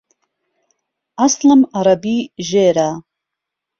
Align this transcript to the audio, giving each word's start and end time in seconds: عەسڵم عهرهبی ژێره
عەسڵم 1.21 1.61
عهرهبی 1.77 2.17
ژێره 2.47 2.89